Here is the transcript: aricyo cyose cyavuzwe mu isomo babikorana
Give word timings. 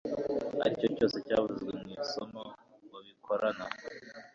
aricyo 0.63 0.87
cyose 0.97 1.17
cyavuzwe 1.27 1.69
mu 1.79 1.87
isomo 1.99 2.41
babikorana 2.91 3.65